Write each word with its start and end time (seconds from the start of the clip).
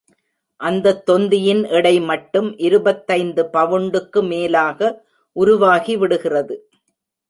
அந்தத் 0.61 1.05
தொந்தியின் 1.05 1.63
எடை 1.69 1.99
மட்டும் 2.01 2.57
இருபத்தைந்து 2.57 3.43
பவுண்டுக்கு 3.53 4.27
மேலாக 4.27 4.79
உருவாகிவிடுகிறது. 5.35 6.57